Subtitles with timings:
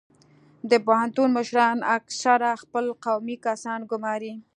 [0.69, 4.33] د پوهنتون مشران اکثرا خپل قومي کسان ګماري